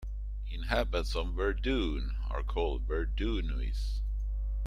[0.49, 3.99] Inhabitants of Verdun are called "Verdunois".